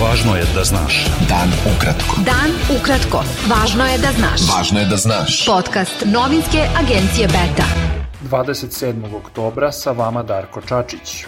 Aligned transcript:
Važno 0.00 0.32
je 0.36 0.44
da 0.54 0.62
znaš. 0.64 1.06
Dan 1.28 1.50
ukratko. 1.68 2.22
Dan 2.24 2.54
ukratko. 2.72 3.20
Važno 3.50 3.84
je 3.84 3.98
da 3.98 4.12
znaš. 4.16 4.46
Važno 4.48 4.80
je 4.80 4.86
da 4.86 4.96
znaš. 4.96 5.44
Podcast 5.46 6.04
novinske 6.06 6.64
agencije 6.80 7.26
Beta. 7.28 7.66
27. 8.30 9.16
oktobra 9.16 9.72
sa 9.72 9.92
vama 9.92 10.22
Darko 10.22 10.60
Čačić. 10.60 11.24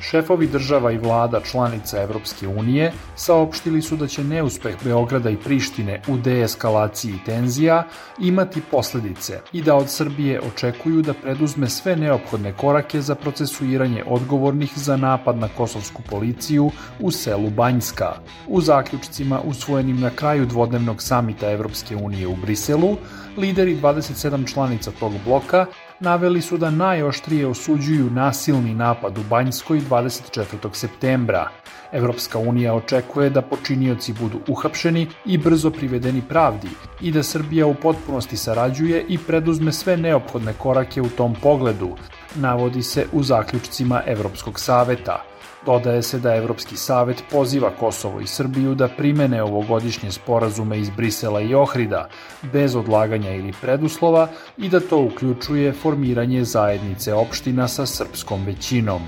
Šefovi 0.00 0.46
država 0.46 0.92
i 0.92 0.98
vlada 0.98 1.40
članica 1.40 2.02
Evropske 2.02 2.48
unije 2.48 2.92
saopštili 3.16 3.82
su 3.82 3.96
da 3.96 4.06
će 4.06 4.24
neuspeh 4.24 4.74
Beograda 4.84 5.30
i 5.30 5.36
Prištine 5.36 6.02
u 6.08 6.16
deeskalaciji 6.16 7.14
tenzija 7.26 7.84
imati 8.18 8.60
posledice 8.70 9.40
i 9.52 9.62
da 9.62 9.74
od 9.74 9.90
Srbije 9.90 10.40
očekuju 10.40 11.02
da 11.02 11.14
preduzme 11.14 11.68
sve 11.68 11.96
neophodne 11.96 12.52
korake 12.52 13.00
za 13.00 13.14
procesuiranje 13.14 14.04
odgovornih 14.06 14.72
za 14.76 14.96
napad 14.96 15.36
na 15.36 15.48
kosovsku 15.48 16.02
policiju 16.10 16.70
u 17.00 17.10
selu 17.10 17.50
Banjska. 17.50 18.12
U 18.46 18.60
zaključcima 18.60 19.40
usvojenim 19.40 20.00
na 20.00 20.10
kraju 20.10 20.46
dvodnevnog 20.46 21.02
samita 21.02 21.50
Evropske 21.50 21.96
unije 21.96 22.26
u 22.26 22.36
Briselu, 22.36 22.96
lideri 23.36 23.76
27 23.76 24.52
članica 24.52 24.90
tog 24.90 25.12
bloka 25.24 25.66
naveli 26.00 26.42
su 26.42 26.56
da 26.56 26.70
najoštrije 26.70 27.46
osuđuju 27.46 28.10
nasilni 28.10 28.74
napad 28.74 29.18
u 29.18 29.22
Banjskoj 29.30 29.80
24. 29.90 30.74
septembra. 30.74 31.48
Evropska 31.92 32.38
unija 32.38 32.74
očekuje 32.74 33.30
da 33.30 33.42
počinioci 33.42 34.12
budu 34.12 34.40
uhapšeni 34.48 35.06
i 35.26 35.38
brzo 35.38 35.70
privedeni 35.70 36.22
pravdi 36.28 36.68
i 37.00 37.12
da 37.12 37.22
Srbija 37.22 37.66
u 37.66 37.74
potpunosti 37.74 38.36
sarađuje 38.36 39.04
i 39.08 39.18
preduzme 39.18 39.72
sve 39.72 39.96
neophodne 39.96 40.52
korake 40.58 41.02
u 41.02 41.08
tom 41.08 41.34
pogledu, 41.42 41.96
navodi 42.34 42.82
se 42.82 43.06
u 43.12 43.22
zaključcima 43.22 44.02
Evropskog 44.06 44.60
saveta. 44.60 45.24
Dodaje 45.66 46.02
se 46.02 46.18
da 46.18 46.36
Evropski 46.36 46.76
savet 46.76 47.22
poziva 47.30 47.70
Kosovo 47.80 48.20
i 48.20 48.26
Srbiju 48.26 48.74
da 48.74 48.88
primene 48.88 49.42
ovogodišnje 49.42 50.12
sporazume 50.12 50.78
iz 50.78 50.90
Brisela 50.90 51.40
i 51.40 51.54
Ohrida, 51.54 52.08
bez 52.52 52.76
odlaganja 52.76 53.34
ili 53.34 53.52
preduslova 53.60 54.28
i 54.58 54.68
da 54.68 54.80
to 54.80 54.98
uključuje 54.98 55.72
formiranje 55.72 56.44
zajednice 56.44 57.14
opština 57.14 57.68
sa 57.68 57.86
srpskom 57.86 58.44
većinom. 58.44 59.02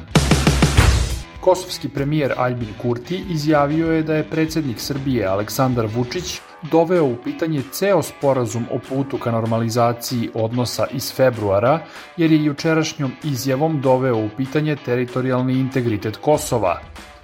Kosovski 1.42 1.88
premijer 1.88 2.32
Albin 2.36 2.68
Kurti 2.82 3.24
izjavio 3.30 3.92
je 3.92 4.02
da 4.02 4.14
je 4.14 4.30
predsednik 4.30 4.80
Srbije 4.80 5.26
Aleksandar 5.26 5.86
Vučić 5.94 6.40
doveo 6.70 7.04
u 7.04 7.16
pitanje 7.24 7.62
ceo 7.72 8.02
sporazum 8.02 8.66
o 8.70 8.78
putu 8.88 9.18
ka 9.18 9.30
normalizaciji 9.30 10.30
odnosa 10.34 10.86
iz 10.92 11.14
februara, 11.14 11.80
jer 12.16 12.32
je 12.32 12.44
jučerašnjom 12.44 13.12
izjavom 13.24 13.80
doveo 13.80 14.16
u 14.16 14.28
pitanje 14.36 14.76
teritorijalni 14.84 15.52
integritet 15.52 16.16
Kosova. 16.16 16.80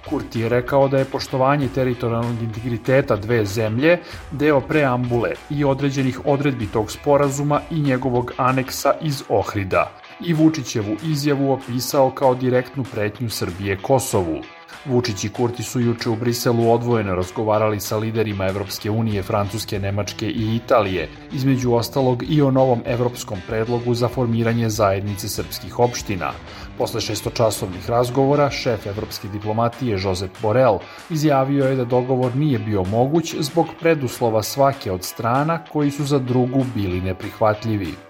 Kurti 0.09 0.39
je 0.39 0.49
rekao 0.49 0.87
da 0.87 0.97
je 0.97 1.05
poštovanje 1.05 1.67
teritorijalnog 1.67 2.41
integriteta 2.41 3.15
dve 3.15 3.45
zemlje 3.45 3.97
deo 4.31 4.61
preambule 4.61 5.31
i 5.49 5.63
određenih 5.63 6.19
odredbi 6.25 6.67
tog 6.67 6.91
sporazuma 6.91 7.61
i 7.71 7.79
njegovog 7.79 8.33
aneksa 8.37 8.93
iz 9.01 9.23
Ohrida 9.29 9.98
i 10.25 10.33
Vučićevu 10.33 10.95
izjavu 11.03 11.51
opisao 11.51 12.11
kao 12.11 12.35
direktnu 12.35 12.83
pretnju 12.83 13.29
Srbije 13.29 13.77
Kosovu. 13.81 14.41
Vučić 14.85 15.23
i 15.23 15.29
Kurti 15.29 15.63
su 15.63 15.79
juče 15.79 16.09
u 16.09 16.15
Briselu 16.15 16.71
odvojeno 16.71 17.15
razgovarali 17.15 17.79
sa 17.79 17.97
liderima 17.97 18.47
Evropske 18.47 18.89
unije, 18.91 19.23
Francuske, 19.23 19.79
Nemačke 19.79 20.27
i 20.27 20.55
Italije, 20.55 21.09
između 21.33 21.73
ostalog 21.73 22.23
i 22.29 22.41
o 22.41 22.51
novom 22.51 22.81
evropskom 22.85 23.37
predlogu 23.47 23.93
za 23.93 24.07
formiranje 24.07 24.69
zajednice 24.69 25.29
srpskih 25.29 25.79
opština. 25.79 26.31
Posle 26.77 27.01
šestočasovnih 27.01 27.89
razgovora, 27.89 28.49
šef 28.49 28.85
evropske 28.87 29.27
diplomatije 29.27 29.97
Josep 30.03 30.31
Borel 30.41 30.77
izjavio 31.09 31.65
je 31.65 31.75
da 31.75 31.85
dogovor 31.85 32.35
nije 32.35 32.59
bio 32.59 32.83
moguć 32.83 33.35
zbog 33.39 33.67
preduslova 33.79 34.43
svake 34.43 34.91
od 34.91 35.03
strana 35.03 35.59
koji 35.71 35.91
su 35.91 36.05
za 36.05 36.19
drugu 36.19 36.65
bili 36.75 37.01
neprihvatljivi. 37.01 38.08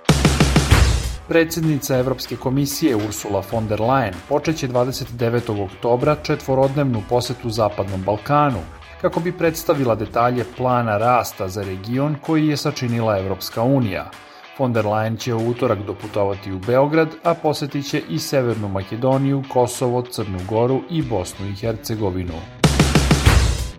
Predsednica 1.29 1.97
Evropske 1.97 2.35
komisije 2.35 2.95
Ursula 2.95 3.43
von 3.51 3.67
der 3.67 3.79
Leyen 3.79 4.13
počeće 4.29 4.67
29. 4.67 5.63
oktobra 5.65 6.15
četvorodnevnu 6.23 7.01
posetu 7.09 7.49
Zapadnom 7.49 8.01
Balkanu, 8.01 8.59
kako 9.01 9.19
bi 9.19 9.37
predstavila 9.37 9.95
detalje 9.95 10.45
plana 10.57 10.97
rasta 10.97 11.47
za 11.47 11.63
region 11.63 12.15
koji 12.25 12.47
je 12.47 12.57
sačinila 12.57 13.19
Evropska 13.19 13.63
unija. 13.63 14.11
Von 14.59 14.73
der 14.73 14.85
Leyen 14.85 15.19
će 15.19 15.33
u 15.33 15.49
utorak 15.49 15.79
doputovati 15.87 16.51
u 16.51 16.59
Beograd, 16.59 17.09
a 17.23 17.33
posetiće 17.33 18.01
i 18.09 18.19
Severnu 18.19 18.67
Makedoniju, 18.67 19.43
Kosovo, 19.49 20.01
Crnu 20.01 20.39
Goru 20.49 20.81
i 20.89 21.01
Bosnu 21.01 21.45
i 21.47 21.55
Hercegovinu. 21.55 22.58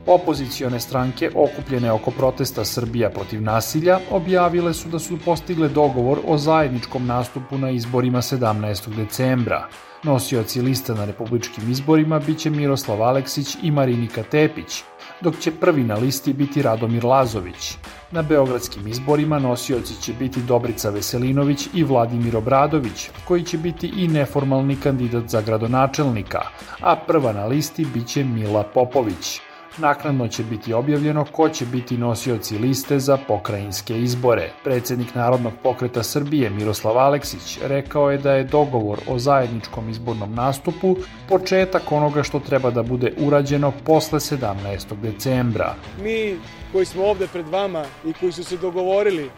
Opozicione 0.07 0.81
stranke 0.81 1.31
okupljene 1.35 1.93
oko 1.93 2.11
protesta 2.11 2.65
Srbija 2.65 3.11
protiv 3.11 3.43
nasilja 3.43 3.99
objavile 4.11 4.75
su 4.75 4.89
da 4.89 4.99
su 4.99 5.19
postigle 5.25 5.69
dogovor 5.69 6.19
o 6.27 6.39
zajedničkom 6.39 7.07
nastupu 7.07 7.59
na 7.59 7.71
izborima 7.71 8.19
17. 8.19 8.97
decembra. 8.97 9.69
Nosioci 10.03 10.63
lista 10.63 10.95
na 10.95 11.05
republičkim 11.05 11.71
izborima 11.71 12.19
biće 12.19 12.51
Miroslav 12.51 13.03
Aleksić 13.03 13.57
i 13.63 13.71
Marinika 13.71 14.23
Tepić, 14.23 14.83
dok 15.21 15.39
će 15.39 15.51
prvi 15.51 15.85
na 15.85 15.95
listi 15.95 16.33
biti 16.33 16.63
Radomir 16.63 17.05
Lazović. 17.05 17.77
Na 18.11 18.23
beogradskim 18.23 18.89
izborima 18.89 19.39
nosioci 19.39 20.03
će 20.03 20.13
biti 20.13 20.43
Dobrica 20.43 20.91
Veselinović 20.91 21.69
i 21.75 21.85
Vladimir 21.85 22.37
Obradović, 22.37 23.11
koji 23.25 23.43
će 23.43 23.59
biti 23.59 23.93
i 23.97 24.09
neformalni 24.09 24.77
kandidat 24.77 25.29
za 25.29 25.41
gradonačelnika, 25.41 26.41
a 26.81 26.97
prva 26.97 27.33
na 27.33 27.47
listi 27.47 27.87
biće 27.95 28.25
Mila 28.25 28.63
Popović. 28.63 29.50
Naknadno 29.79 30.29
će 30.29 30.43
biti 30.43 30.73
objavljeno 30.73 31.25
ko 31.25 31.49
će 31.49 31.67
biti 31.67 31.99
nosioci 31.99 32.59
liste 32.59 32.99
za 32.99 33.17
pokrajinske 33.17 33.99
izbore. 33.99 34.51
Predsednik 34.65 35.15
Narodnog 35.15 35.53
pokreta 35.63 36.03
Srbije 36.03 36.51
Miroslav 36.51 36.99
Aleksić 36.99 37.59
rekao 37.63 38.11
je 38.11 38.19
da 38.19 38.33
je 38.33 38.45
dogovor 38.45 38.99
o 39.09 39.19
zajedničkom 39.19 39.91
izbornom 39.91 40.35
nastupu 40.35 40.97
početak 41.29 41.93
onoga 41.93 42.23
što 42.23 42.41
treba 42.41 42.71
da 42.71 42.83
bude 42.83 43.13
urađeno 43.19 43.73
posle 43.85 44.19
17. 44.19 44.97
decembra. 45.03 45.75
Mi 46.03 46.37
koji 46.73 46.87
smo 46.87 47.05
ovde 47.05 47.27
pred 47.27 47.49
vama 47.49 47.85
i 48.07 48.13
koji 48.13 48.33
su 48.33 48.45
se 48.45 48.57
dogovorili 48.57 49.31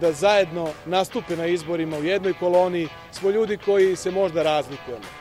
da 0.00 0.12
zajedno 0.12 0.68
nastupe 0.86 1.36
na 1.36 1.46
izborima 1.46 1.98
u 1.98 2.04
jednoj 2.04 2.32
koloniji 2.32 2.88
smo 3.12 3.30
ljudi 3.30 3.56
koji 3.56 3.96
se 3.96 4.10
možda 4.10 4.42
razlikujemo 4.42 5.19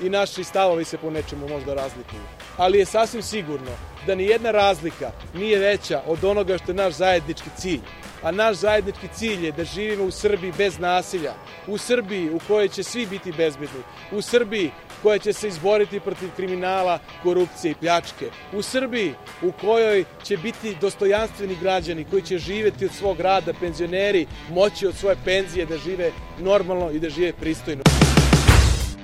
i 0.00 0.08
naši 0.08 0.44
stavovi 0.44 0.84
se 0.84 0.98
po 0.98 1.10
nečemu 1.10 1.48
možda 1.48 1.74
razlikuju. 1.74 2.22
Ali 2.56 2.78
je 2.78 2.84
sasvim 2.84 3.22
sigurno 3.22 3.70
da 4.06 4.14
ni 4.14 4.24
jedna 4.24 4.50
razlika 4.50 5.12
nije 5.34 5.58
veća 5.58 6.02
od 6.06 6.24
onoga 6.24 6.58
što 6.58 6.72
je 6.72 6.76
naš 6.76 6.94
zajednički 6.94 7.50
cilj. 7.58 7.80
A 8.22 8.30
naš 8.30 8.56
zajednički 8.56 9.08
cilj 9.14 9.44
je 9.44 9.52
da 9.52 9.64
živimo 9.64 10.04
u 10.04 10.10
Srbiji 10.10 10.52
bez 10.58 10.78
nasilja, 10.78 11.34
u 11.66 11.78
Srbiji 11.78 12.30
u 12.30 12.38
kojoj 12.48 12.68
će 12.68 12.82
svi 12.82 13.06
biti 13.06 13.32
bezbedni, 13.32 13.82
u 14.12 14.22
Srbiji 14.22 14.70
koja 15.02 15.18
će 15.18 15.32
se 15.32 15.48
izboriti 15.48 16.00
protiv 16.00 16.30
kriminala, 16.36 16.98
korupcije 17.22 17.70
i 17.70 17.74
pljačke, 17.74 18.30
u 18.52 18.62
Srbiji 18.62 19.14
u 19.42 19.52
kojoj 19.52 20.04
će 20.22 20.36
biti 20.36 20.76
dostojanstveni 20.80 21.56
građani 21.60 22.04
koji 22.10 22.22
će 22.22 22.38
živeti 22.38 22.84
od 22.84 22.92
svog 22.92 23.20
rada, 23.20 23.52
penzioneri, 23.60 24.26
moći 24.50 24.86
od 24.86 24.94
svoje 24.94 25.16
penzije 25.24 25.66
da 25.66 25.78
žive 25.78 26.10
normalno 26.38 26.90
i 26.90 26.98
da 26.98 27.10
žive 27.10 27.32
pristojno. 27.32 28.13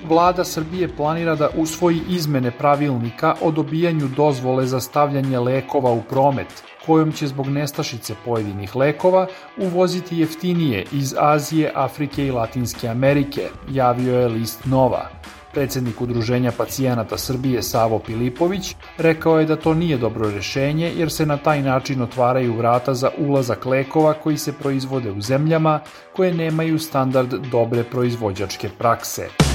Vlada 0.08 0.44
Srbije 0.44 0.88
planira 0.96 1.34
da 1.34 1.48
usvoji 1.56 2.00
izmene 2.08 2.50
pravilnika 2.50 3.34
o 3.42 3.50
dobijanju 3.50 4.08
dozvole 4.16 4.66
za 4.66 4.80
stavljanje 4.80 5.38
lekova 5.38 5.90
u 5.92 6.02
promet, 6.02 6.64
kojom 6.86 7.12
će 7.12 7.26
zbog 7.26 7.48
nestašice 7.48 8.14
pojedinih 8.24 8.76
lekova 8.76 9.26
uvoziti 9.56 10.18
jeftinije 10.18 10.84
iz 10.92 11.14
Azije, 11.18 11.72
Afrike 11.74 12.26
i 12.26 12.30
Latinske 12.30 12.88
Amerike, 12.88 13.48
javio 13.70 14.20
je 14.20 14.28
list 14.28 14.64
Nova. 14.64 15.08
Predsednik 15.52 16.00
Udruženja 16.00 16.52
pacijenata 16.58 17.18
Srbije 17.18 17.62
Savo 17.62 17.98
Pilipović 17.98 18.74
rekao 18.98 19.38
je 19.40 19.46
da 19.46 19.56
to 19.56 19.74
nije 19.74 19.98
dobro 19.98 20.30
rešenje 20.30 20.92
jer 20.96 21.12
se 21.12 21.26
na 21.26 21.36
taj 21.36 21.62
način 21.62 22.02
otvaraju 22.02 22.56
vrata 22.56 22.94
za 22.94 23.10
ulazak 23.18 23.66
lekova 23.66 24.12
koji 24.12 24.38
se 24.38 24.52
proizvode 24.52 25.10
u 25.10 25.20
zemljama 25.20 25.80
koje 26.16 26.34
nemaju 26.34 26.78
standard 26.78 27.34
dobre 27.50 27.84
proizvođačke 27.84 28.68
prakse. 28.78 29.49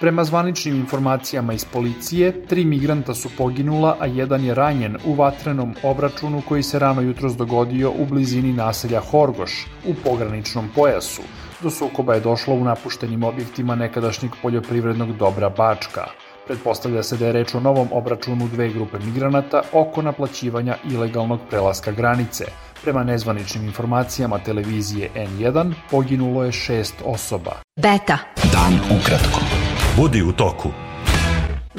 Prema 0.00 0.24
zvaničnim 0.24 0.76
informacijama 0.76 1.52
iz 1.52 1.64
policije, 1.64 2.46
tri 2.46 2.64
migranta 2.64 3.14
su 3.14 3.28
poginula, 3.38 3.96
a 4.00 4.06
jedan 4.06 4.44
je 4.44 4.54
ranjen 4.54 4.96
u 5.04 5.14
vatrenom 5.14 5.74
obračunu 5.82 6.42
koji 6.48 6.62
se 6.62 6.78
rano 6.78 7.00
jutros 7.00 7.36
dogodio 7.36 7.90
u 7.90 8.06
blizini 8.06 8.52
naselja 8.52 9.00
Horgoš, 9.00 9.66
u 9.86 9.94
pograničnom 10.04 10.68
pojasu. 10.74 11.22
Do 11.62 11.70
sukoba 11.70 12.14
je 12.14 12.20
došlo 12.20 12.54
u 12.54 12.64
napuštenim 12.64 13.24
objektima 13.24 13.74
nekadašnjeg 13.74 14.32
poljoprivrednog 14.42 15.16
dobra 15.16 15.48
Bačka. 15.48 16.06
Pretpostavlja 16.46 17.02
se 17.02 17.16
da 17.16 17.26
je 17.26 17.32
reč 17.32 17.54
o 17.54 17.60
novom 17.60 17.88
obračunu 17.92 18.48
dve 18.48 18.68
grupe 18.68 18.98
migranata 18.98 19.62
oko 19.72 20.02
naplaćivanja 20.02 20.76
ilegalnog 20.90 21.40
prelaska 21.50 21.92
granice. 21.92 22.44
Prema 22.82 23.04
nezvaničnim 23.04 23.64
informacijama 23.64 24.38
televizije 24.38 25.10
N1 25.14 25.72
poginulo 25.90 26.44
je 26.44 26.52
šest 26.52 26.94
osoba. 27.04 27.52
Beta. 27.76 28.18
Dan 28.52 28.98
ukratko. 28.98 29.59
Budi 29.96 30.22
u 30.22 30.32
toku. 30.32 30.68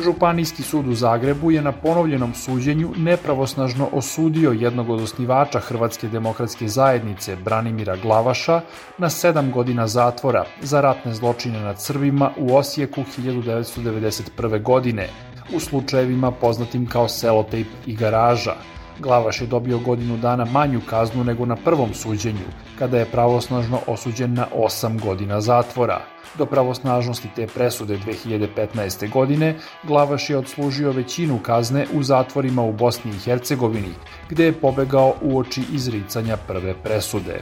Županijski 0.04 0.64
sud 0.64 0.88
u 0.88 0.94
Zagrebu 0.96 1.52
je 1.52 1.62
na 1.62 1.72
ponovljenom 1.72 2.34
suđenju 2.34 2.94
nepravosnažno 2.98 3.90
osudio 3.92 4.52
jednog 4.52 4.90
od 4.90 5.02
osnivača 5.02 5.60
Hrvatske 5.60 6.08
demokratske 6.08 6.68
zajednice, 6.68 7.36
Branimira 7.36 7.96
Glavaša, 7.96 8.62
na 8.98 9.10
sedam 9.10 9.52
godina 9.52 9.88
zatvora 9.88 10.46
za 10.62 10.82
ratne 10.82 11.14
zločine 11.14 11.60
nad 11.60 11.82
Srbima 11.82 12.32
u 12.38 12.56
Osijeku 12.56 13.02
1991. 13.18 14.62
godine, 14.62 15.10
u 15.56 15.60
slučajevima 15.60 16.32
poznatim 16.32 16.88
kao 16.88 17.08
selotejp 17.08 17.68
i 17.86 17.96
garaža. 17.96 18.56
Glavaš 19.02 19.42
je 19.42 19.48
dobio 19.48 19.80
godinu 19.80 20.18
dana 20.18 20.46
manju 20.46 20.82
kaznu 20.90 21.24
nego 21.24 21.46
na 21.46 21.56
prvom 21.56 21.94
suđenju, 21.94 22.48
kada 22.80 23.00
je 23.00 23.06
pravosnažno 23.06 23.80
osuđen 23.88 24.34
na 24.34 24.46
8 24.56 25.00
godina 25.02 25.42
zatvora. 25.42 26.02
Do 26.38 26.46
pravosnažnosti 26.46 27.30
te 27.36 27.48
presude 27.48 27.98
2015. 27.98 29.10
godine 29.10 29.56
Glavaš 29.84 30.30
je 30.30 30.38
odslužio 30.38 30.92
većinu 30.92 31.40
kazne 31.44 31.86
u 31.94 32.04
zatvorima 32.04 32.62
u 32.62 32.74
Bosni 32.74 33.12
i 33.12 33.20
Hercegovini, 33.20 33.94
gde 34.30 34.46
je 34.46 34.54
pobegao 34.54 35.14
u 35.22 35.40
oči 35.40 35.64
izricanja 35.74 36.38
prve 36.38 36.74
presude. 36.74 37.42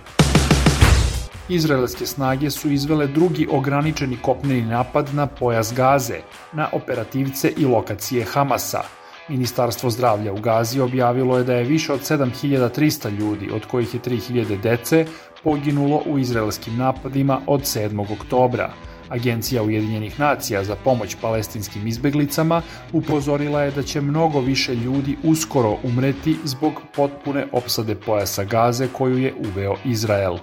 Izraelske 1.49 2.05
snage 2.05 2.49
su 2.49 2.71
izvele 2.71 3.07
drugi 3.07 3.47
ograničeni 3.51 4.17
kopneni 4.21 4.61
napad 4.61 5.13
na 5.13 5.27
pojas 5.27 5.73
Gaze, 5.75 6.19
na 6.53 6.69
operativce 6.71 7.53
i 7.57 7.65
lokacije 7.65 8.25
Hamasa– 8.25 8.81
Ministarstvo 9.29 9.89
zdravlja 9.89 10.33
u 10.33 10.39
Gazi 10.41 10.79
objavilo 10.79 11.37
je 11.37 11.43
da 11.43 11.53
je 11.53 11.63
više 11.63 11.93
od 11.93 11.99
7300 11.99 13.09
ljudi, 13.19 13.49
od 13.53 13.65
kojih 13.65 13.93
je 13.93 13.99
3000 13.99 14.61
dece, 14.61 15.05
poginulo 15.43 16.03
u 16.05 16.19
izraelskim 16.19 16.77
napadima 16.77 17.41
od 17.47 17.61
7. 17.61 18.13
oktobra. 18.13 18.73
Agencija 19.09 19.63
Ujedinjenih 19.63 20.19
nacija 20.19 20.63
za 20.63 20.75
pomoć 20.75 21.15
palestinskim 21.21 21.87
izbeglicama 21.87 22.61
upozorila 22.93 23.61
je 23.61 23.71
da 23.71 23.83
će 23.83 24.01
mnogo 24.01 24.39
više 24.39 24.75
ljudi 24.75 25.17
uskoro 25.23 25.77
umreti 25.83 26.35
zbog 26.43 26.73
potpune 26.95 27.45
opsade 27.51 27.95
pojasa 27.95 28.43
gaze 28.43 28.87
koju 28.87 29.17
je 29.17 29.33
uveo 29.39 29.75
Izrael. 29.85 30.37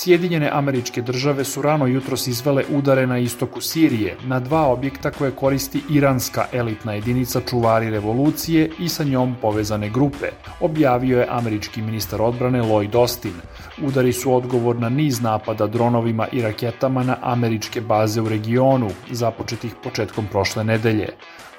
Sjedinjene 0.00 0.50
američke 0.52 1.02
države 1.02 1.44
su 1.44 1.62
rano 1.62 1.86
jutros 1.86 2.26
izvele 2.26 2.64
udare 2.70 3.06
na 3.06 3.18
istoku 3.18 3.60
Sirije, 3.60 4.16
na 4.26 4.40
dva 4.40 4.66
objekta 4.66 5.10
koje 5.10 5.30
koristi 5.30 5.80
iranska 5.90 6.46
elitna 6.52 6.92
jedinica 6.92 7.40
čuvari 7.50 7.90
revolucije 7.90 8.70
i 8.78 8.88
sa 8.88 9.04
njom 9.04 9.34
povezane 9.42 9.90
grupe, 9.90 10.26
objavio 10.60 11.18
je 11.18 11.26
američki 11.30 11.82
ministar 11.82 12.22
odbrane 12.22 12.62
Lloyd 12.62 12.98
Austin. 12.98 13.34
Udari 13.82 14.12
su 14.12 14.34
odgovor 14.34 14.76
na 14.76 14.88
niz 14.88 15.20
napada 15.20 15.66
dronovima 15.66 16.28
i 16.32 16.42
raketama 16.42 17.02
na 17.02 17.16
američke 17.22 17.80
baze 17.80 18.20
u 18.20 18.28
regionu, 18.28 18.90
započetih 19.10 19.74
početkom 19.82 20.26
prošle 20.26 20.64
nedelje. 20.64 21.08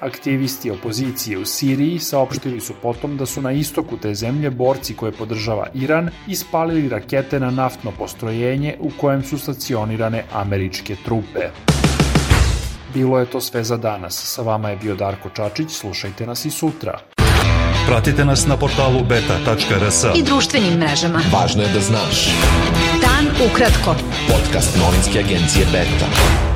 Aktivisti 0.00 0.70
opozicije 0.70 1.38
u 1.38 1.44
Siriji 1.44 1.98
saopštili 1.98 2.60
su 2.60 2.74
potom 2.82 3.16
da 3.16 3.26
su 3.26 3.42
na 3.42 3.52
istoku 3.52 3.96
te 3.96 4.14
zemlje 4.14 4.50
borci 4.50 4.94
koje 4.96 5.12
podržava 5.12 5.66
Iran 5.74 6.10
ispalili 6.28 6.88
rakete 6.88 7.40
na 7.40 7.50
naftno 7.50 7.92
postrojenje 8.30 8.76
u 8.80 8.90
kojem 9.00 9.22
su 9.22 9.38
stacionirane 9.38 10.24
američke 10.32 10.96
trupe. 11.04 11.50
Bilo 12.94 13.18
je 13.18 13.26
to 13.26 13.40
sve 13.40 13.64
za 13.64 13.76
danas. 13.76 14.14
Sa 14.14 14.42
vama 14.42 14.70
je 14.70 14.76
bio 14.76 14.94
Darko 14.94 15.30
Čačić, 15.30 15.70
slušajte 15.70 16.26
nas 16.26 16.44
i 16.44 16.50
sutra. 16.50 16.98
Pratite 17.86 18.24
nas 18.24 18.46
na 18.46 18.56
portalu 18.56 19.04
beta.rs 19.08 20.04
i 20.16 20.22
društvenim 20.22 20.78
mrežama. 20.78 21.20
Važno 21.32 21.62
je 21.62 21.68
da 21.68 21.80
znaš. 21.80 22.28
Dan 23.00 23.50
ukratko. 23.50 23.94
Podcast 24.28 24.78
novinske 24.78 25.18
agencije 25.18 25.66
Beta. 25.72 26.49